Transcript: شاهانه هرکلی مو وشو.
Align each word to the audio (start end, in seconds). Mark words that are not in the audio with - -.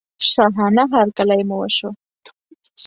شاهانه 0.31 0.83
هرکلی 0.93 1.43
مو 1.47 1.55
وشو. 1.61 1.89